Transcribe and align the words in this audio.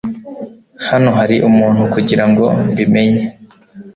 Hano 0.89 1.09
hari 1.17 1.35
umuntu 1.49 1.81
kugirango 1.93 2.45
mbi 2.69 2.83
menye 2.93 3.23